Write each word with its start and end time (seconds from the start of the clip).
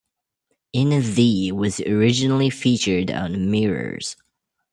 "In 0.73 0.89
Thee" 1.13 1.51
was 1.51 1.79
originally 1.81 2.49
featured 2.49 3.11
on 3.11 3.51
"Mirrors". 3.51 4.15